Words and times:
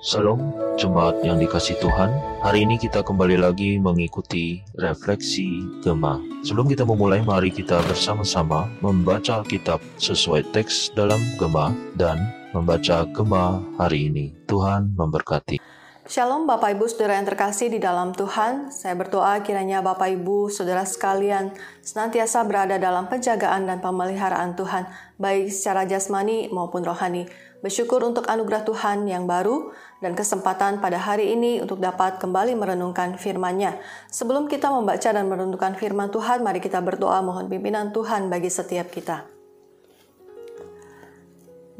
Salam, 0.00 0.56
jemaat 0.80 1.20
yang 1.20 1.36
dikasih 1.36 1.76
Tuhan. 1.76 2.08
Hari 2.40 2.64
ini 2.64 2.80
kita 2.80 3.04
kembali 3.04 3.36
lagi 3.36 3.76
mengikuti 3.76 4.64
refleksi 4.80 5.60
Gema. 5.84 6.16
Sebelum 6.40 6.72
kita 6.72 6.88
memulai, 6.88 7.20
mari 7.20 7.52
kita 7.52 7.84
bersama-sama 7.84 8.64
membaca 8.80 9.44
Alkitab 9.44 9.76
sesuai 10.00 10.56
teks 10.56 10.96
dalam 10.96 11.20
Gema 11.36 11.76
dan 12.00 12.16
membaca 12.56 13.04
Gema 13.12 13.60
hari 13.76 14.08
ini. 14.08 14.32
Tuhan 14.48 14.96
memberkati. 14.96 15.60
Shalom 16.08 16.48
Bapak 16.48 16.80
Ibu 16.80 16.88
Saudara 16.88 17.20
yang 17.20 17.28
terkasih 17.28 17.68
di 17.68 17.76
dalam 17.76 18.16
Tuhan. 18.16 18.72
Saya 18.72 18.96
berdoa 18.96 19.44
kiranya 19.44 19.84
Bapak 19.84 20.16
Ibu 20.16 20.48
Saudara 20.48 20.88
sekalian 20.88 21.52
senantiasa 21.84 22.40
berada 22.48 22.80
dalam 22.80 23.04
penjagaan 23.06 23.68
dan 23.68 23.84
pemeliharaan 23.84 24.56
Tuhan, 24.56 24.88
baik 25.20 25.52
secara 25.52 25.84
jasmani 25.84 26.48
maupun 26.48 26.88
rohani. 26.88 27.28
Bersyukur 27.60 28.00
untuk 28.08 28.24
anugerah 28.24 28.64
Tuhan 28.64 29.04
yang 29.04 29.28
baru 29.28 29.76
dan 30.00 30.16
kesempatan 30.16 30.80
pada 30.80 30.96
hari 30.96 31.36
ini 31.36 31.60
untuk 31.60 31.78
dapat 31.78 32.16
kembali 32.16 32.56
merenungkan 32.56 33.20
firman-Nya. 33.20 33.76
Sebelum 34.08 34.48
kita 34.48 34.72
membaca 34.72 35.12
dan 35.12 35.28
merenungkan 35.28 35.76
firman 35.76 36.08
Tuhan, 36.08 36.40
mari 36.40 36.58
kita 36.58 36.80
berdoa 36.80 37.20
mohon 37.20 37.46
pimpinan 37.52 37.92
Tuhan 37.92 38.32
bagi 38.32 38.48
setiap 38.48 38.88
kita. 38.88 39.28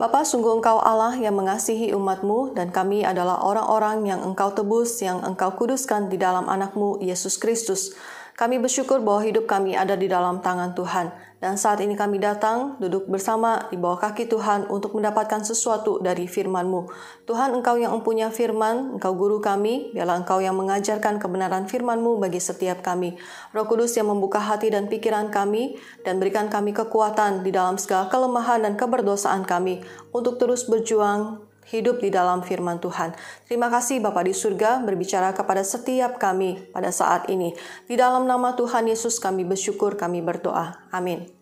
Bapa, 0.00 0.24
sungguh 0.24 0.56
Engkau 0.56 0.80
Allah 0.80 1.12
yang 1.20 1.36
mengasihi 1.36 1.92
umatmu 1.92 2.56
dan 2.56 2.72
kami 2.72 3.04
adalah 3.04 3.44
orang-orang 3.44 4.08
yang 4.08 4.24
Engkau 4.24 4.48
tebus, 4.48 4.96
yang 5.04 5.20
Engkau 5.20 5.52
kuduskan 5.52 6.08
di 6.08 6.16
dalam 6.16 6.48
anakmu, 6.48 7.04
Yesus 7.04 7.36
Kristus. 7.36 7.92
Kami 8.32 8.56
bersyukur 8.56 9.04
bahwa 9.04 9.20
hidup 9.20 9.44
kami 9.44 9.76
ada 9.76 10.00
di 10.00 10.08
dalam 10.08 10.40
tangan 10.40 10.72
Tuhan. 10.72 11.12
Dan 11.40 11.56
saat 11.56 11.80
ini 11.80 11.96
kami 11.96 12.20
datang, 12.20 12.76
duduk 12.76 13.08
bersama 13.08 13.64
di 13.72 13.80
bawah 13.80 13.96
kaki 13.96 14.28
Tuhan 14.28 14.68
untuk 14.68 14.92
mendapatkan 14.92 15.40
sesuatu 15.40 15.96
dari 15.96 16.28
firman-Mu. 16.28 16.92
Tuhan, 17.24 17.56
Engkau 17.56 17.80
yang 17.80 17.96
mempunyai 17.96 18.28
firman, 18.28 19.00
Engkau 19.00 19.16
guru 19.16 19.40
kami, 19.40 19.88
biarlah 19.96 20.20
Engkau 20.20 20.44
yang 20.44 20.52
mengajarkan 20.60 21.16
kebenaran 21.16 21.64
firman-Mu 21.64 22.20
bagi 22.20 22.44
setiap 22.44 22.84
kami. 22.84 23.16
Roh 23.56 23.64
Kudus 23.64 23.96
yang 23.96 24.12
membuka 24.12 24.36
hati 24.36 24.68
dan 24.68 24.92
pikiran 24.92 25.32
kami, 25.32 25.80
dan 26.04 26.20
berikan 26.20 26.52
kami 26.52 26.76
kekuatan 26.76 27.40
di 27.40 27.56
dalam 27.56 27.80
segala 27.80 28.12
kelemahan 28.12 28.60
dan 28.60 28.76
keberdosaan 28.76 29.48
kami, 29.48 29.80
untuk 30.12 30.36
terus 30.36 30.68
berjuang 30.68 31.40
hidup 31.72 32.02
di 32.02 32.12
dalam 32.12 32.44
firman 32.44 32.82
Tuhan. 32.82 33.16
Terima 33.46 33.70
kasih 33.72 34.02
Bapa 34.02 34.26
di 34.26 34.34
surga 34.34 34.82
berbicara 34.84 35.32
kepada 35.32 35.62
setiap 35.62 36.18
kami 36.18 36.68
pada 36.74 36.90
saat 36.90 37.30
ini. 37.30 37.54
Di 37.86 37.94
dalam 37.94 38.26
nama 38.26 38.52
Tuhan 38.58 38.90
Yesus 38.90 39.22
kami 39.22 39.46
bersyukur, 39.46 39.94
kami 39.94 40.20
berdoa. 40.20 40.90
Amin. 40.90 41.39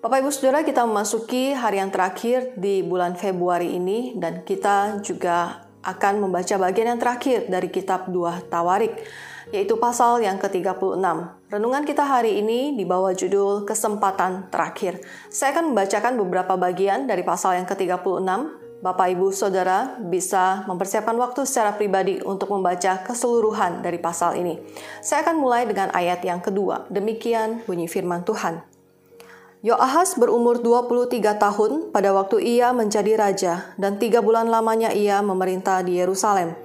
Bapak 0.00 0.24
Ibu 0.24 0.32
Saudara 0.32 0.64
kita 0.64 0.88
memasuki 0.88 1.52
hari 1.52 1.76
yang 1.76 1.92
terakhir 1.92 2.56
di 2.56 2.80
bulan 2.80 3.20
Februari 3.20 3.76
ini 3.76 4.16
dan 4.16 4.40
kita 4.48 5.04
juga 5.04 5.68
akan 5.84 6.24
membaca 6.24 6.56
bagian 6.56 6.96
yang 6.96 7.00
terakhir 7.00 7.52
dari 7.52 7.68
kitab 7.68 8.08
2 8.08 8.48
Tawarik 8.48 8.96
yaitu 9.52 9.76
pasal 9.76 10.24
yang 10.24 10.40
ke-36. 10.40 11.04
Renungan 11.52 11.84
kita 11.84 12.08
hari 12.08 12.40
ini 12.40 12.80
di 12.80 12.88
bawah 12.88 13.12
judul 13.12 13.68
Kesempatan 13.68 14.48
Terakhir. 14.48 15.04
Saya 15.28 15.52
akan 15.52 15.76
membacakan 15.76 16.16
beberapa 16.16 16.56
bagian 16.56 17.04
dari 17.04 17.20
pasal 17.20 17.60
yang 17.60 17.68
ke-36. 17.68 18.24
Bapak, 18.80 19.12
Ibu, 19.12 19.36
Saudara 19.36 20.00
bisa 20.00 20.64
mempersiapkan 20.64 21.12
waktu 21.20 21.44
secara 21.44 21.76
pribadi 21.76 22.24
untuk 22.24 22.48
membaca 22.48 23.04
keseluruhan 23.04 23.84
dari 23.84 24.00
pasal 24.00 24.40
ini. 24.40 24.56
Saya 25.04 25.28
akan 25.28 25.36
mulai 25.36 25.68
dengan 25.68 25.92
ayat 25.92 26.24
yang 26.24 26.40
kedua. 26.40 26.88
Demikian 26.88 27.68
bunyi 27.68 27.84
firman 27.84 28.24
Tuhan. 28.24 28.69
Yoahas 29.60 30.16
berumur 30.16 30.64
23 30.64 31.36
tahun 31.36 31.92
pada 31.92 32.16
waktu 32.16 32.40
ia 32.40 32.72
menjadi 32.72 33.12
raja, 33.20 33.54
dan 33.76 34.00
tiga 34.00 34.24
bulan 34.24 34.48
lamanya 34.48 34.88
ia 34.96 35.20
memerintah 35.20 35.84
di 35.84 36.00
Yerusalem. 36.00 36.56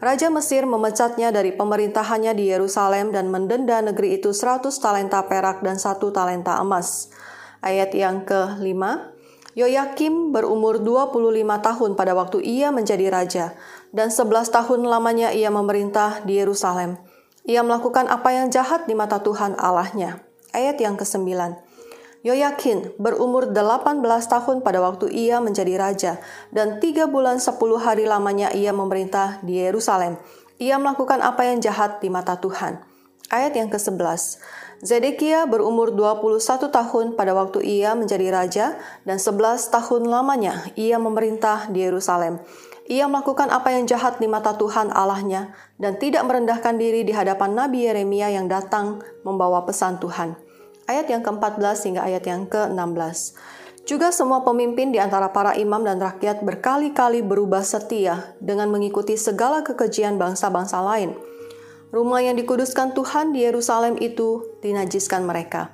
Raja 0.00 0.32
Mesir 0.32 0.64
memecatnya 0.64 1.28
dari 1.28 1.52
pemerintahannya 1.52 2.32
di 2.32 2.48
Yerusalem 2.48 3.12
dan 3.12 3.28
mendenda 3.28 3.84
negeri 3.84 4.16
itu 4.16 4.32
100 4.32 4.72
talenta 4.80 5.20
perak 5.28 5.60
dan 5.60 5.76
satu 5.76 6.08
talenta 6.08 6.56
emas. 6.56 7.12
Ayat 7.60 7.92
yang 7.92 8.24
kelima, 8.24 9.12
Yoyakim 9.52 10.32
berumur 10.32 10.80
25 10.80 11.20
tahun 11.60 11.90
pada 12.00 12.16
waktu 12.16 12.40
ia 12.48 12.72
menjadi 12.72 13.12
raja, 13.12 13.46
dan 13.92 14.08
11 14.08 14.48
tahun 14.48 14.88
lamanya 14.88 15.36
ia 15.36 15.52
memerintah 15.52 16.24
di 16.24 16.40
Yerusalem. 16.40 16.96
Ia 17.44 17.60
melakukan 17.60 18.08
apa 18.08 18.32
yang 18.32 18.48
jahat 18.48 18.88
di 18.88 18.96
mata 18.96 19.20
Tuhan 19.20 19.52
Allahnya. 19.60 20.24
Ayat 20.56 20.80
yang 20.80 20.96
kesembilan, 20.96 21.67
Yoyakin 22.26 22.98
berumur 22.98 23.54
18 23.54 24.02
tahun 24.26 24.66
pada 24.66 24.82
waktu 24.82 25.06
ia 25.14 25.38
menjadi 25.38 25.78
raja, 25.78 26.12
dan 26.50 26.82
tiga 26.82 27.06
bulan 27.06 27.38
sepuluh 27.38 27.78
hari 27.78 28.10
lamanya 28.10 28.50
ia 28.50 28.74
memerintah 28.74 29.38
di 29.46 29.62
Yerusalem. 29.62 30.18
Ia 30.58 30.82
melakukan 30.82 31.22
apa 31.22 31.46
yang 31.46 31.62
jahat 31.62 32.02
di 32.02 32.10
mata 32.10 32.34
Tuhan. 32.42 32.82
Ayat 33.30 33.54
yang 33.54 33.70
ke-11. 33.70 34.42
Zedekia 34.82 35.46
berumur 35.46 35.94
21 35.94 36.42
tahun 36.66 37.06
pada 37.14 37.38
waktu 37.38 37.62
ia 37.62 37.94
menjadi 37.94 38.34
raja, 38.34 38.66
dan 39.06 39.22
11 39.22 39.70
tahun 39.70 40.10
lamanya 40.10 40.74
ia 40.74 40.98
memerintah 40.98 41.70
di 41.70 41.86
Yerusalem. 41.86 42.42
Ia 42.90 43.06
melakukan 43.06 43.46
apa 43.54 43.78
yang 43.78 43.86
jahat 43.86 44.18
di 44.18 44.26
mata 44.26 44.58
Tuhan 44.58 44.90
Allahnya, 44.90 45.54
dan 45.78 45.94
tidak 46.02 46.26
merendahkan 46.26 46.82
diri 46.82 47.06
di 47.06 47.14
hadapan 47.14 47.54
Nabi 47.54 47.86
Yeremia 47.86 48.34
yang 48.34 48.50
datang 48.50 49.06
membawa 49.22 49.62
pesan 49.62 50.02
Tuhan 50.02 50.47
ayat 50.88 51.06
yang 51.12 51.20
ke-14 51.20 51.76
hingga 51.84 52.02
ayat 52.02 52.24
yang 52.24 52.48
ke-16. 52.48 53.36
Juga 53.88 54.12
semua 54.12 54.44
pemimpin 54.44 54.92
di 54.92 55.00
antara 55.00 55.32
para 55.32 55.56
imam 55.56 55.80
dan 55.80 55.96
rakyat 55.96 56.44
berkali-kali 56.44 57.24
berubah 57.24 57.64
setia 57.64 58.36
dengan 58.40 58.68
mengikuti 58.68 59.16
segala 59.16 59.64
kekejian 59.64 60.20
bangsa-bangsa 60.20 60.80
lain. 60.84 61.16
Rumah 61.88 62.20
yang 62.20 62.36
dikuduskan 62.36 62.92
Tuhan 62.92 63.32
di 63.32 63.48
Yerusalem 63.48 63.96
itu 63.96 64.44
dinajiskan 64.60 65.24
mereka. 65.24 65.72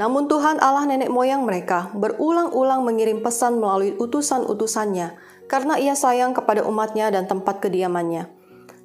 Namun 0.00 0.24
Tuhan 0.24 0.56
Allah 0.56 0.88
nenek 0.88 1.12
moyang 1.12 1.44
mereka 1.44 1.92
berulang-ulang 1.92 2.80
mengirim 2.80 3.20
pesan 3.20 3.60
melalui 3.60 3.92
utusan-utusannya 4.00 5.12
karena 5.44 5.76
ia 5.76 5.92
sayang 5.92 6.32
kepada 6.32 6.64
umatnya 6.64 7.12
dan 7.12 7.28
tempat 7.28 7.60
kediamannya. 7.60 8.24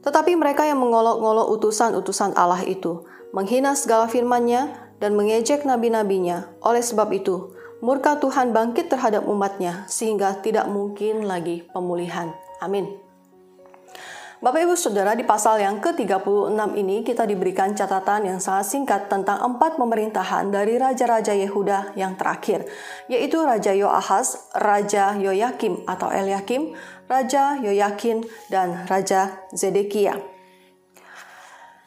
Tetapi 0.04 0.36
mereka 0.36 0.68
yang 0.68 0.84
mengolok-ngolok 0.84 1.48
utusan-utusan 1.60 2.36
Allah 2.36 2.64
itu, 2.68 3.08
menghina 3.32 3.72
segala 3.76 4.12
firman-Nya 4.12 4.89
dan 5.00 5.16
mengejek 5.16 5.64
nabi-nabinya. 5.64 6.52
Oleh 6.62 6.84
sebab 6.84 7.10
itu, 7.16 7.56
murka 7.80 8.20
Tuhan 8.20 8.52
bangkit 8.52 8.92
terhadap 8.92 9.26
umatnya 9.26 9.88
sehingga 9.88 10.38
tidak 10.44 10.68
mungkin 10.68 11.26
lagi 11.26 11.66
pemulihan. 11.72 12.36
Amin. 12.60 13.10
Bapak 14.40 14.64
Ibu 14.64 14.76
Saudara, 14.80 15.20
di 15.20 15.28
pasal 15.28 15.60
yang 15.60 15.84
ke-36 15.84 16.56
ini 16.80 17.04
kita 17.04 17.28
diberikan 17.28 17.76
catatan 17.76 18.24
yang 18.24 18.40
sangat 18.40 18.72
singkat 18.72 19.12
tentang 19.12 19.36
empat 19.36 19.76
pemerintahan 19.76 20.48
dari 20.48 20.80
Raja-Raja 20.80 21.36
Yehuda 21.36 21.92
yang 22.00 22.16
terakhir, 22.16 22.64
yaitu 23.12 23.36
Raja 23.44 23.76
Yoahaz, 23.76 24.48
Raja 24.56 25.20
Yoyakim 25.20 25.84
atau 25.84 26.08
Eliakim, 26.08 26.72
Raja 27.12 27.60
Yoyakin, 27.60 28.24
dan 28.48 28.88
Raja 28.88 29.44
Zedekia. 29.52 30.39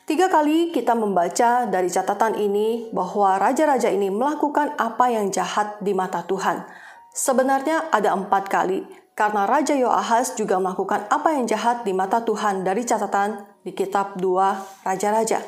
Tiga 0.03 0.27
kali 0.27 0.75
kita 0.75 0.99
membaca 0.99 1.63
dari 1.71 1.87
catatan 1.87 2.35
ini 2.35 2.91
bahwa 2.91 3.39
raja-raja 3.39 3.87
ini 3.87 4.11
melakukan 4.11 4.75
apa 4.75 5.15
yang 5.15 5.31
jahat 5.31 5.79
di 5.79 5.95
mata 5.95 6.27
Tuhan. 6.27 6.67
Sebenarnya 7.15 7.87
ada 7.95 8.11
empat 8.19 8.51
kali, 8.51 8.83
karena 9.15 9.47
Raja 9.47 9.79
Yoahaz 9.79 10.35
juga 10.35 10.59
melakukan 10.59 11.07
apa 11.07 11.39
yang 11.39 11.47
jahat 11.47 11.87
di 11.87 11.95
mata 11.95 12.19
Tuhan 12.19 12.67
dari 12.67 12.83
catatan 12.83 13.47
di 13.63 13.71
kitab 13.71 14.19
dua 14.19 14.59
Raja-Raja. 14.83 15.39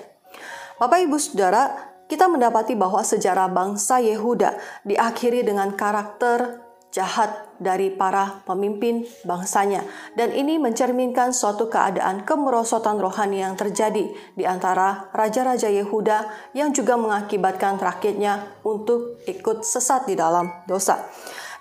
Bapak 0.78 1.03
Ibu 1.03 1.19
Saudara, 1.19 1.75
kita 2.06 2.31
mendapati 2.31 2.78
bahwa 2.78 3.03
sejarah 3.03 3.50
bangsa 3.50 3.98
Yehuda 3.98 4.54
diakhiri 4.86 5.42
dengan 5.42 5.75
karakter 5.75 6.62
jahat 6.94 7.44
dari 7.59 7.91
para 7.92 8.42
pemimpin 8.47 9.06
bangsanya. 9.22 9.82
Dan 10.15 10.34
ini 10.34 10.59
mencerminkan 10.59 11.34
suatu 11.34 11.71
keadaan 11.71 12.22
kemerosotan 12.27 12.98
rohani 12.98 13.42
yang 13.42 13.54
terjadi 13.54 14.10
di 14.34 14.45
antara 14.47 15.10
raja-raja 15.15 15.71
Yehuda 15.71 16.53
yang 16.56 16.74
juga 16.74 16.95
mengakibatkan 16.95 17.78
rakyatnya 17.78 18.62
untuk 18.66 19.21
ikut 19.28 19.66
sesat 19.66 20.06
di 20.06 20.15
dalam 20.18 20.51
dosa. 20.66 21.04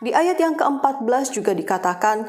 Di 0.04 0.12
ayat 0.12 0.36
yang 0.36 0.60
ke-14 0.60 1.32
juga 1.32 1.56
dikatakan, 1.56 2.28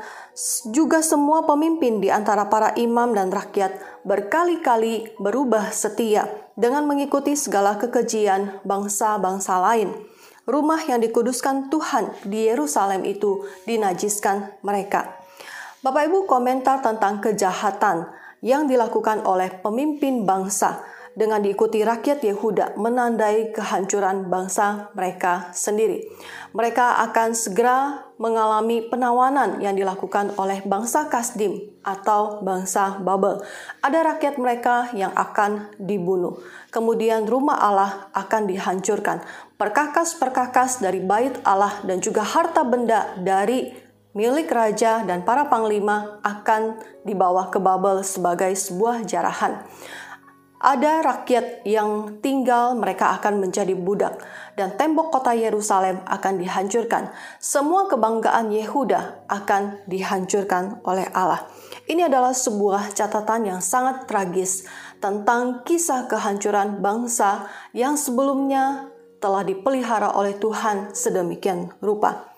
juga 0.71 1.03
semua 1.03 1.43
pemimpin 1.43 1.99
di 1.99 2.07
antara 2.07 2.47
para 2.47 2.71
imam 2.79 3.11
dan 3.15 3.35
rakyat 3.35 3.75
berkali-kali 4.07 5.19
berubah 5.19 5.75
setia 5.75 6.31
dengan 6.55 6.87
mengikuti 6.87 7.35
segala 7.35 7.75
kekejian 7.75 8.63
bangsa-bangsa 8.63 9.59
lain 9.59 9.91
rumah 10.45 10.81
yang 10.85 11.01
dikuduskan 11.01 11.73
Tuhan 11.73 12.13
di 12.25 12.49
Yerusalem 12.49 13.05
itu 13.09 13.45
dinajiskan 13.65 14.61
mereka. 14.61 15.21
Bapak 15.85 16.09
Ibu 16.09 16.25
komentar 16.25 16.81
tentang 16.81 17.21
kejahatan 17.21 18.09
yang 18.41 18.69
dilakukan 18.69 19.25
oleh 19.25 19.53
pemimpin 19.61 20.25
bangsa 20.25 20.81
dengan 21.15 21.39
diikuti 21.41 21.81
rakyat 21.81 22.27
Yehuda 22.27 22.75
menandai 22.75 23.55
kehancuran 23.55 24.27
bangsa 24.27 24.91
mereka 24.99 25.55
sendiri. 25.55 26.03
Mereka 26.51 27.03
akan 27.11 27.39
segera 27.39 28.03
mengalami 28.19 28.83
penawanan 28.83 29.63
yang 29.63 29.79
dilakukan 29.79 30.35
oleh 30.39 30.63
bangsa 30.67 31.07
Kasdim 31.07 31.75
atau 31.87 32.43
bangsa 32.43 32.99
Babel. 33.03 33.43
Ada 33.83 34.15
rakyat 34.15 34.35
mereka 34.39 34.91
yang 34.95 35.15
akan 35.15 35.71
dibunuh. 35.79 36.39
Kemudian 36.71 37.27
rumah 37.31 37.63
Allah 37.63 38.11
akan 38.15 38.51
dihancurkan. 38.51 39.23
Perkakas-perkakas 39.55 40.83
dari 40.83 40.99
bait 40.99 41.39
Allah 41.47 41.79
dan 41.87 42.03
juga 42.03 42.27
harta 42.27 42.67
benda 42.67 43.15
dari 43.23 43.71
milik 44.15 44.51
raja 44.51 45.03
dan 45.07 45.23
para 45.23 45.47
panglima 45.47 46.23
akan 46.23 46.79
dibawa 47.07 47.51
ke 47.51 47.63
Babel 47.63 48.03
sebagai 48.03 48.51
sebuah 48.55 49.07
jarahan. 49.07 49.63
Ada 50.65 51.05
rakyat 51.05 51.69
yang 51.69 52.25
tinggal, 52.25 52.73
mereka 52.73 53.13
akan 53.21 53.37
menjadi 53.37 53.77
budak, 53.77 54.17
dan 54.57 54.73
tembok 54.81 55.13
kota 55.13 55.37
Yerusalem 55.37 56.01
akan 56.09 56.41
dihancurkan. 56.41 57.13
Semua 57.37 57.85
kebanggaan 57.85 58.49
Yehuda 58.49 59.29
akan 59.29 59.85
dihancurkan 59.85 60.81
oleh 60.89 61.05
Allah. 61.13 61.45
Ini 61.85 62.09
adalah 62.09 62.33
sebuah 62.33 62.97
catatan 62.97 63.45
yang 63.53 63.61
sangat 63.61 64.09
tragis 64.09 64.65
tentang 65.05 65.69
kisah 65.69 66.09
kehancuran 66.09 66.81
bangsa 66.81 67.45
yang 67.77 68.01
sebelumnya 68.01 68.89
telah 69.25 69.41
dipelihara 69.41 70.13
oleh 70.13 70.37
Tuhan 70.37 70.93
sedemikian 70.93 71.73
rupa. 71.81 72.29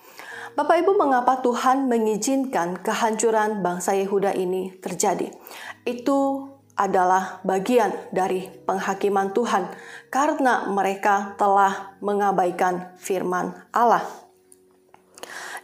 Bapak 0.54 0.86
Ibu, 0.86 0.94
mengapa 0.94 1.42
Tuhan 1.42 1.90
mengizinkan 1.90 2.78
kehancuran 2.78 3.60
bangsa 3.60 3.98
Yehuda 3.98 4.32
ini 4.38 4.70
terjadi? 4.78 5.34
Itu 5.82 6.48
adalah 6.78 7.42
bagian 7.42 7.90
dari 8.14 8.46
penghakiman 8.64 9.34
Tuhan 9.34 9.66
karena 10.14 10.70
mereka 10.70 11.34
telah 11.34 11.98
mengabaikan 11.98 12.94
firman 13.02 13.52
Allah. 13.74 14.25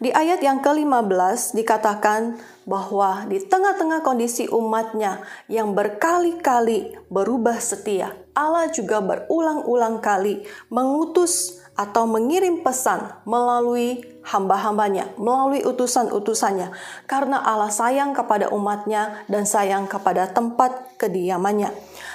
Di 0.02 0.10
ayat 0.10 0.42
yang 0.42 0.58
ke-15 0.58 1.54
dikatakan 1.54 2.34
bahwa 2.66 3.22
di 3.30 3.38
tengah-tengah 3.38 4.02
kondisi 4.02 4.50
umatnya 4.50 5.22
yang 5.46 5.78
berkali-kali 5.78 6.98
berubah 7.06 7.62
setia, 7.62 8.10
Allah 8.34 8.66
juga 8.74 8.98
berulang-ulang 8.98 10.02
kali 10.02 10.42
mengutus 10.74 11.62
atau 11.78 12.10
mengirim 12.10 12.66
pesan 12.66 13.14
melalui 13.22 14.02
hamba-hambanya, 14.26 15.14
melalui 15.14 15.62
utusan-utusannya, 15.62 16.74
karena 17.06 17.38
Allah 17.38 17.70
sayang 17.70 18.10
kepada 18.10 18.50
umatnya 18.50 19.22
dan 19.30 19.46
sayang 19.46 19.86
kepada 19.86 20.26
tempat 20.26 20.98
kediamannya. 20.98 21.70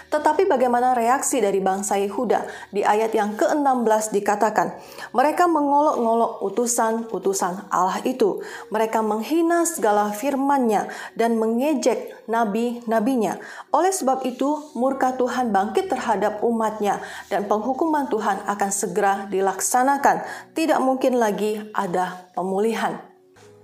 Tetapi 0.08 0.48
bagaimana 0.48 0.96
reaksi 0.96 1.44
dari 1.44 1.60
bangsa 1.60 2.00
Yehuda? 2.00 2.72
Di 2.72 2.80
ayat 2.80 3.12
yang 3.12 3.36
ke-16 3.36 4.16
dikatakan, 4.16 4.80
mereka 5.12 5.52
mengolok-ngolok 5.52 6.40
utusan-utusan 6.48 7.68
Allah 7.68 8.00
itu. 8.08 8.40
Mereka 8.72 9.04
menghina 9.04 9.68
segala 9.68 10.16
firman-Nya 10.16 10.88
dan 11.20 11.36
mengejek 11.36 12.24
nabi-nabinya. 12.32 13.36
Oleh 13.76 13.92
sebab 13.92 14.24
itu, 14.24 14.72
murka 14.80 15.12
Tuhan 15.20 15.52
bangkit 15.52 15.92
terhadap 15.92 16.40
umatnya 16.40 17.04
dan 17.28 17.44
penghukuman 17.52 18.08
Tuhan 18.08 18.48
akan 18.48 18.72
segera 18.72 19.28
dilaksanakan. 19.28 20.24
Tidak 20.56 20.80
mungkin 20.80 21.20
lagi 21.20 21.68
ada 21.76 22.32
pemulihan. 22.32 23.18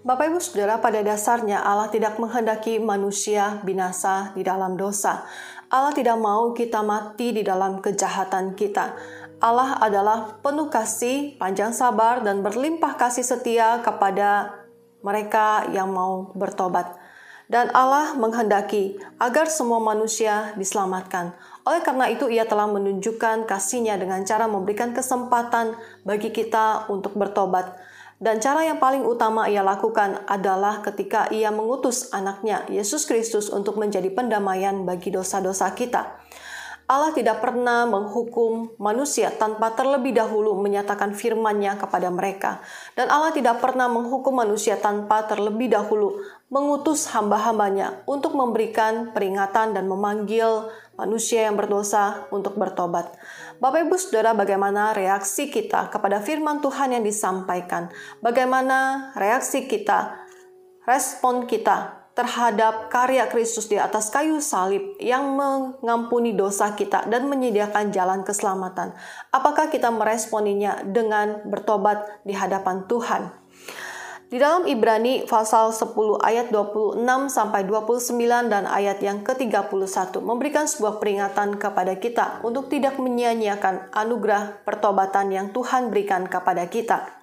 Bapak 0.04 0.36
Ibu 0.36 0.40
Saudara, 0.44 0.84
pada 0.84 1.00
dasarnya 1.00 1.64
Allah 1.64 1.88
tidak 1.88 2.20
menghendaki 2.20 2.76
manusia 2.76 3.64
binasa 3.64 4.36
di 4.36 4.44
dalam 4.44 4.76
dosa. 4.76 5.24
Allah 5.74 5.90
tidak 5.90 6.22
mau 6.22 6.54
kita 6.54 6.86
mati 6.86 7.34
di 7.34 7.42
dalam 7.42 7.82
kejahatan 7.82 8.54
kita. 8.54 8.94
Allah 9.42 9.82
adalah 9.82 10.38
penuh 10.46 10.70
kasih, 10.70 11.34
panjang 11.42 11.74
sabar, 11.74 12.22
dan 12.22 12.46
berlimpah 12.46 12.94
kasih 12.94 13.26
setia 13.26 13.82
kepada 13.82 14.54
mereka 15.02 15.66
yang 15.74 15.90
mau 15.90 16.30
bertobat. 16.38 16.94
Dan 17.50 17.74
Allah 17.74 18.14
menghendaki 18.14 19.02
agar 19.18 19.50
semua 19.50 19.82
manusia 19.82 20.54
diselamatkan. 20.62 21.34
Oleh 21.66 21.82
karena 21.82 22.06
itu, 22.14 22.30
Ia 22.30 22.46
telah 22.46 22.70
menunjukkan 22.70 23.50
kasihnya 23.50 23.98
dengan 23.98 24.22
cara 24.30 24.46
memberikan 24.46 24.94
kesempatan 24.94 25.74
bagi 26.06 26.30
kita 26.30 26.86
untuk 26.94 27.18
bertobat 27.18 27.74
dan 28.24 28.40
cara 28.40 28.64
yang 28.64 28.80
paling 28.80 29.04
utama 29.04 29.52
ia 29.52 29.60
lakukan 29.60 30.24
adalah 30.32 30.80
ketika 30.80 31.28
ia 31.28 31.52
mengutus 31.52 32.08
anaknya, 32.16 32.64
Yesus 32.72 33.04
Kristus, 33.04 33.52
untuk 33.52 33.76
menjadi 33.76 34.08
pendamaian 34.16 34.88
bagi 34.88 35.12
dosa-dosa 35.12 35.68
kita. 35.76 36.24
Allah 36.94 37.10
tidak 37.10 37.42
pernah 37.42 37.90
menghukum 37.90 38.78
manusia 38.78 39.34
tanpa 39.34 39.74
terlebih 39.74 40.14
dahulu 40.14 40.62
menyatakan 40.62 41.18
firman-Nya 41.18 41.82
kepada 41.82 42.14
mereka. 42.14 42.62
Dan 42.94 43.10
Allah 43.10 43.34
tidak 43.34 43.58
pernah 43.66 43.90
menghukum 43.90 44.38
manusia 44.38 44.78
tanpa 44.78 45.26
terlebih 45.26 45.74
dahulu 45.74 46.22
mengutus 46.54 47.10
hamba-hambanya 47.10 48.06
untuk 48.06 48.38
memberikan 48.38 49.10
peringatan 49.10 49.74
dan 49.74 49.90
memanggil 49.90 50.70
manusia 50.94 51.50
yang 51.50 51.58
berdosa 51.58 52.30
untuk 52.30 52.54
bertobat. 52.62 53.10
Bapak 53.58 53.90
Ibu 53.90 53.98
Saudara, 53.98 54.38
bagaimana 54.38 54.94
reaksi 54.94 55.50
kita 55.50 55.90
kepada 55.90 56.22
firman 56.22 56.62
Tuhan 56.62 56.94
yang 56.94 57.02
disampaikan? 57.02 57.90
Bagaimana 58.22 59.10
reaksi 59.18 59.66
kita, 59.66 60.22
respon 60.86 61.50
kita 61.50 62.03
terhadap 62.14 62.94
karya 62.94 63.26
Kristus 63.26 63.66
di 63.66 63.78
atas 63.78 64.14
kayu 64.14 64.38
salib 64.38 64.98
yang 65.02 65.34
mengampuni 65.34 66.38
dosa 66.38 66.78
kita 66.78 67.10
dan 67.10 67.26
menyediakan 67.26 67.90
jalan 67.90 68.22
keselamatan? 68.22 68.94
Apakah 69.34 69.74
kita 69.74 69.90
meresponinya 69.90 70.86
dengan 70.86 71.42
bertobat 71.50 72.22
di 72.22 72.38
hadapan 72.38 72.86
Tuhan? 72.86 73.44
Di 74.34 74.42
dalam 74.42 74.66
Ibrani 74.66 75.30
pasal 75.30 75.70
10 75.70 75.94
ayat 76.26 76.50
26 76.50 77.06
sampai 77.30 77.70
29 77.70 78.18
dan 78.50 78.66
ayat 78.66 78.98
yang 78.98 79.22
ke-31 79.22 79.78
memberikan 80.26 80.66
sebuah 80.66 80.98
peringatan 80.98 81.62
kepada 81.62 81.94
kita 82.02 82.42
untuk 82.42 82.66
tidak 82.66 82.98
menyia-nyiakan 82.98 83.94
anugerah 83.94 84.66
pertobatan 84.66 85.30
yang 85.30 85.54
Tuhan 85.54 85.94
berikan 85.94 86.26
kepada 86.26 86.66
kita. 86.66 87.23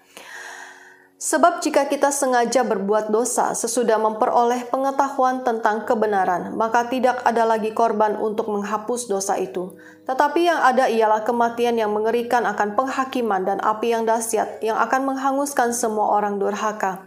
Sebab 1.21 1.61
jika 1.61 1.85
kita 1.85 2.09
sengaja 2.09 2.65
berbuat 2.65 3.13
dosa 3.13 3.53
sesudah 3.53 4.01
memperoleh 4.01 4.65
pengetahuan 4.73 5.45
tentang 5.45 5.85
kebenaran, 5.85 6.57
maka 6.57 6.89
tidak 6.89 7.21
ada 7.29 7.45
lagi 7.45 7.77
korban 7.77 8.17
untuk 8.17 8.49
menghapus 8.49 9.05
dosa 9.05 9.37
itu. 9.37 9.77
Tetapi 10.09 10.49
yang 10.49 10.65
ada 10.65 10.89
ialah 10.89 11.21
kematian 11.21 11.77
yang 11.77 11.93
mengerikan 11.93 12.49
akan 12.49 12.73
penghakiman 12.73 13.45
dan 13.45 13.61
api 13.61 13.93
yang 13.93 14.09
dahsyat 14.09 14.65
yang 14.65 14.81
akan 14.81 15.13
menghanguskan 15.13 15.77
semua 15.77 16.09
orang 16.09 16.41
durhaka. 16.41 17.05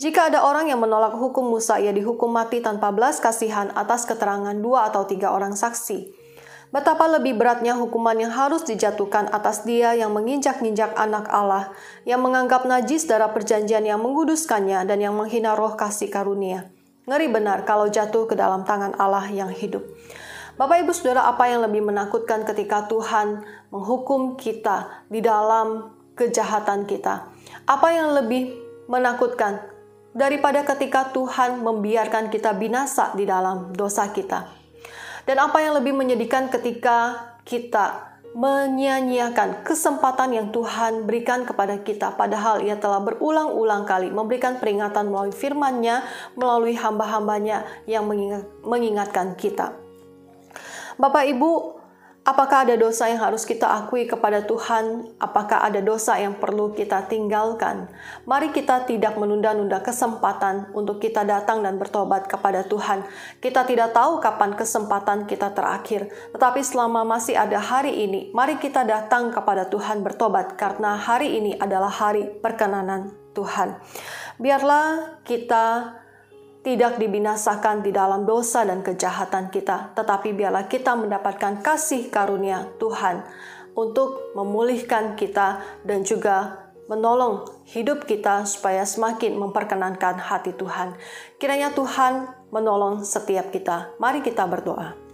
Jika 0.00 0.32
ada 0.32 0.40
orang 0.40 0.72
yang 0.72 0.80
menolak 0.80 1.12
hukum 1.20 1.52
Musa, 1.52 1.76
ia 1.76 1.92
dihukum 1.92 2.32
mati 2.32 2.64
tanpa 2.64 2.88
belas 2.96 3.20
kasihan 3.20 3.68
atas 3.76 4.08
keterangan 4.08 4.56
dua 4.56 4.88
atau 4.88 5.04
tiga 5.04 5.36
orang 5.36 5.52
saksi. 5.52 6.19
Betapa 6.70 7.10
lebih 7.10 7.34
beratnya 7.34 7.74
hukuman 7.74 8.14
yang 8.14 8.30
harus 8.30 8.62
dijatuhkan 8.62 9.26
atas 9.34 9.66
dia 9.66 9.90
yang 9.98 10.14
menginjak-injak 10.14 10.94
anak 10.94 11.26
Allah, 11.26 11.74
yang 12.06 12.22
menganggap 12.22 12.62
najis 12.62 13.10
darah 13.10 13.34
perjanjian 13.34 13.82
yang 13.82 13.98
menguduskannya 13.98 14.86
dan 14.86 15.02
yang 15.02 15.18
menghina 15.18 15.58
roh 15.58 15.74
kasih 15.74 16.06
karunia. 16.06 16.70
Ngeri 17.10 17.26
benar 17.26 17.66
kalau 17.66 17.90
jatuh 17.90 18.30
ke 18.30 18.38
dalam 18.38 18.62
tangan 18.62 18.94
Allah 19.02 19.26
yang 19.34 19.50
hidup. 19.50 19.82
Bapak 20.54 20.86
Ibu 20.86 20.94
Saudara, 20.94 21.26
apa 21.26 21.50
yang 21.50 21.66
lebih 21.66 21.82
menakutkan 21.82 22.46
ketika 22.46 22.86
Tuhan 22.86 23.42
menghukum 23.74 24.38
kita 24.38 25.08
di 25.10 25.18
dalam 25.18 25.90
kejahatan 26.14 26.86
kita? 26.86 27.26
Apa 27.66 27.88
yang 27.90 28.14
lebih 28.14 28.54
menakutkan 28.86 29.58
daripada 30.14 30.62
ketika 30.62 31.10
Tuhan 31.10 31.66
membiarkan 31.66 32.30
kita 32.30 32.54
binasa 32.54 33.10
di 33.18 33.26
dalam 33.26 33.74
dosa 33.74 34.06
kita? 34.14 34.59
Dan 35.30 35.38
apa 35.38 35.62
yang 35.62 35.78
lebih 35.78 35.94
menyedihkan 35.94 36.50
ketika 36.50 37.30
kita 37.46 38.18
menyia-nyiakan 38.34 39.62
kesempatan 39.62 40.34
yang 40.34 40.50
Tuhan 40.50 41.06
berikan 41.06 41.46
kepada 41.46 41.78
kita 41.86 42.18
padahal 42.18 42.66
ia 42.66 42.74
telah 42.74 42.98
berulang-ulang 42.98 43.86
kali 43.86 44.10
memberikan 44.10 44.58
peringatan 44.58 45.06
melalui 45.06 45.30
firman-Nya, 45.30 46.02
melalui 46.34 46.74
hamba-hambanya 46.74 47.62
yang 47.86 48.10
mengingatkan 48.66 49.38
kita. 49.38 49.70
Bapak 50.98 51.22
Ibu, 51.30 51.78
Apakah 52.20 52.68
ada 52.68 52.76
dosa 52.76 53.08
yang 53.08 53.16
harus 53.24 53.48
kita 53.48 53.64
akui 53.64 54.04
kepada 54.04 54.44
Tuhan? 54.44 55.08
Apakah 55.16 55.64
ada 55.64 55.80
dosa 55.80 56.20
yang 56.20 56.36
perlu 56.36 56.76
kita 56.76 57.08
tinggalkan? 57.08 57.88
Mari 58.28 58.52
kita 58.52 58.84
tidak 58.84 59.16
menunda-nunda 59.16 59.80
kesempatan 59.80 60.68
untuk 60.76 61.00
kita 61.00 61.24
datang 61.24 61.64
dan 61.64 61.80
bertobat 61.80 62.28
kepada 62.28 62.60
Tuhan. 62.68 63.08
Kita 63.40 63.64
tidak 63.64 63.96
tahu 63.96 64.20
kapan 64.20 64.52
kesempatan 64.52 65.24
kita 65.24 65.56
terakhir, 65.56 66.12
tetapi 66.36 66.60
selama 66.60 67.08
masih 67.08 67.40
ada 67.40 67.56
hari 67.56 68.04
ini, 68.04 68.28
mari 68.36 68.60
kita 68.60 68.84
datang 68.84 69.32
kepada 69.32 69.72
Tuhan 69.72 70.04
bertobat 70.04 70.60
karena 70.60 71.00
hari 71.00 71.40
ini 71.40 71.56
adalah 71.56 71.88
hari 71.88 72.28
perkenanan 72.44 73.16
Tuhan. 73.32 73.80
Biarlah 74.36 75.20
kita 75.24 75.96
tidak 76.60 77.00
dibinasakan 77.00 77.80
di 77.80 77.90
dalam 77.90 78.28
dosa 78.28 78.68
dan 78.68 78.84
kejahatan 78.84 79.48
kita, 79.48 79.96
tetapi 79.96 80.36
biarlah 80.36 80.68
kita 80.68 80.92
mendapatkan 80.92 81.64
kasih 81.64 82.12
karunia 82.12 82.68
Tuhan 82.76 83.24
untuk 83.72 84.36
memulihkan 84.36 85.16
kita 85.16 85.62
dan 85.88 86.04
juga 86.04 86.68
menolong 86.90 87.46
hidup 87.70 88.04
kita 88.04 88.44
supaya 88.44 88.82
semakin 88.82 89.38
memperkenankan 89.38 90.18
hati 90.20 90.52
Tuhan. 90.58 90.98
Kiranya 91.38 91.70
Tuhan 91.70 92.28
menolong 92.50 93.06
setiap 93.06 93.54
kita. 93.54 93.94
Mari 94.02 94.20
kita 94.26 94.44
berdoa. 94.44 95.09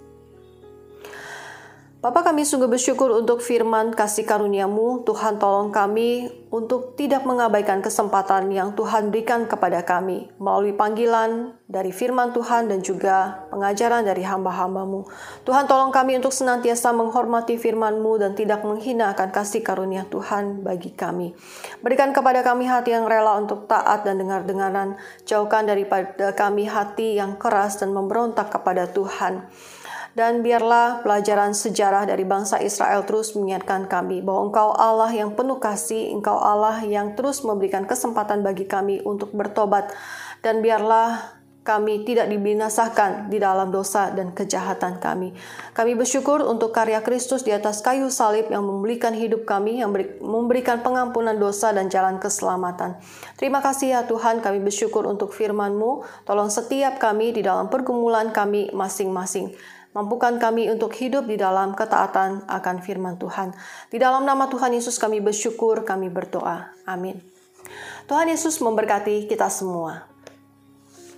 Bapak 1.97 2.29
kami 2.29 2.45
sungguh 2.45 2.69
bersyukur 2.69 3.09
untuk 3.09 3.41
firman 3.41 3.89
kasih 3.89 4.29
karuniamu. 4.29 5.01
Tuhan 5.09 5.41
tolong 5.41 5.73
kami 5.73 6.29
untuk 6.53 6.93
tidak 6.93 7.25
mengabaikan 7.25 7.81
kesempatan 7.81 8.53
yang 8.53 8.77
Tuhan 8.77 9.09
berikan 9.09 9.49
kepada 9.49 9.81
kami 9.81 10.29
melalui 10.37 10.77
panggilan 10.77 11.57
dari 11.65 11.97
firman 11.97 12.37
Tuhan 12.37 12.69
dan 12.69 12.85
juga 12.85 13.49
pengajaran 13.49 14.05
dari 14.05 14.21
hamba-hambamu. 14.29 15.09
Tuhan 15.49 15.65
tolong 15.65 15.89
kami 15.89 16.21
untuk 16.21 16.37
senantiasa 16.37 16.93
menghormati 16.93 17.57
firman-Mu 17.57 18.13
dan 18.21 18.37
tidak 18.37 18.61
menghina 18.61 19.17
akan 19.17 19.33
kasih 19.33 19.65
karunia 19.65 20.05
Tuhan 20.13 20.61
bagi 20.61 20.93
kami. 20.93 21.33
Berikan 21.81 22.13
kepada 22.13 22.45
kami 22.45 22.69
hati 22.69 22.93
yang 22.93 23.09
rela 23.09 23.41
untuk 23.41 23.65
taat 23.65 24.05
dan 24.05 24.21
dengar-dengaran. 24.21 25.01
Jauhkan 25.25 25.65
daripada 25.65 26.37
kami 26.37 26.69
hati 26.69 27.17
yang 27.17 27.41
keras 27.41 27.81
dan 27.81 27.97
memberontak 27.97 28.53
kepada 28.53 28.85
Tuhan. 28.85 29.49
Dan 30.17 30.41
biarlah 30.41 31.05
pelajaran 31.05 31.53
sejarah 31.53 32.09
dari 32.09 32.25
bangsa 32.25 32.57
Israel 32.65 33.05
terus 33.05 33.37
mengingatkan 33.37 33.85
kami 33.85 34.25
bahwa 34.25 34.49
Engkau 34.49 34.73
Allah 34.73 35.13
yang 35.13 35.37
penuh 35.37 35.61
kasih, 35.61 36.09
Engkau 36.09 36.41
Allah 36.41 36.81
yang 36.89 37.13
terus 37.13 37.45
memberikan 37.45 37.85
kesempatan 37.85 38.41
bagi 38.41 38.65
kami 38.65 39.05
untuk 39.05 39.37
bertobat. 39.37 39.93
Dan 40.41 40.65
biarlah 40.65 41.37
kami 41.67 42.07
tidak 42.09 42.33
dibinasakan 42.33 43.29
di 43.29 43.37
dalam 43.43 43.69
dosa 43.69 44.09
dan 44.15 44.33
kejahatan 44.33 45.03
kami. 45.03 45.37
Kami 45.77 45.93
bersyukur 45.99 46.41
untuk 46.47 46.73
karya 46.73 47.05
Kristus 47.05 47.45
di 47.45 47.53
atas 47.53 47.85
kayu 47.85 48.09
salib 48.09 48.49
yang 48.49 48.65
memulihkan 48.65 49.13
hidup 49.13 49.45
kami, 49.45 49.85
yang 49.85 49.93
memberikan 50.23 50.81
pengampunan 50.81 51.37
dosa 51.37 51.77
dan 51.77 51.93
jalan 51.93 52.17
keselamatan. 52.17 52.97
Terima 53.37 53.61
kasih 53.61 53.99
ya 53.99 54.01
Tuhan, 54.09 54.41
kami 54.41 54.65
bersyukur 54.65 55.05
untuk 55.05 55.37
firman-Mu. 55.37 56.25
Tolong 56.25 56.49
setiap 56.49 56.97
kami 56.97 57.37
di 57.37 57.45
dalam 57.45 57.69
pergumulan 57.69 58.33
kami 58.33 58.73
masing-masing. 58.73 59.76
Mampukan 59.97 60.37
kami 60.37 60.69
untuk 60.69 60.93
hidup 60.93 61.25
di 61.25 61.41
dalam 61.41 61.73
ketaatan 61.73 62.45
akan 62.45 62.77
firman 62.85 63.17
Tuhan. 63.17 63.57
Di 63.89 63.97
dalam 63.97 64.29
nama 64.29 64.45
Tuhan 64.45 64.77
Yesus 64.77 65.01
kami 65.01 65.25
bersyukur, 65.25 65.89
kami 65.89 66.13
berdoa. 66.13 66.69
Amin. 66.85 67.25
Tuhan 68.05 68.29
Yesus 68.29 68.61
memberkati 68.61 69.25
kita 69.25 69.49
semua. 69.49 70.05